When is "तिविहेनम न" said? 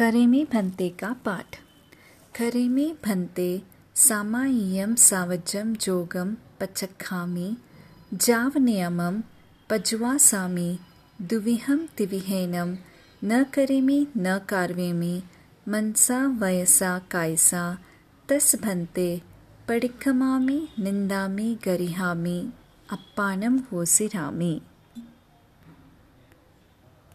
11.98-13.42